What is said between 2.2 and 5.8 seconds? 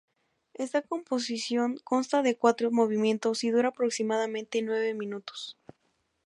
de cuatro movimientos y dura aproximadamente nueve minutos.